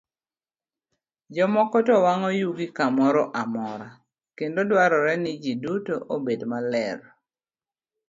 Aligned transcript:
Jomoko 1.35 1.77
to 1.87 1.95
wang'o 2.05 2.29
yugi 2.39 2.67
kamoro 2.77 3.23
amora, 3.41 3.87
kendo 4.37 4.59
dwarore 4.69 5.13
ni 5.23 5.31
ji 5.43 5.53
duto 5.63 5.95
obed 6.15 6.41
maler. 6.51 6.99